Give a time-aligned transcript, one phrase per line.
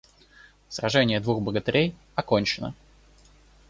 [0.67, 2.73] Сраженье двух богатырей окончено.